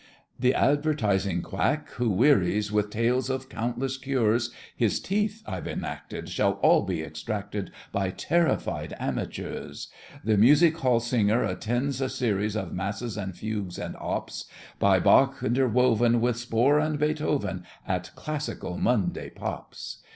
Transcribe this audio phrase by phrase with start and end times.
[0.39, 6.53] The advertising quack who wearies With tales of countless cures, His teeth, I've enacted, Shall
[6.53, 9.89] all be extracted By terrified amateurs.
[10.23, 14.45] The music hall singer attends a series Of masses and fugues and "ops"
[14.79, 20.01] By Bach, interwoven With Spohr and Beethoven, At classical Monday Pops.